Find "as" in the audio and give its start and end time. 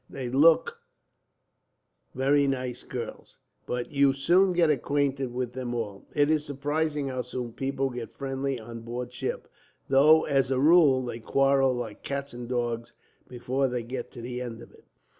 10.25-10.49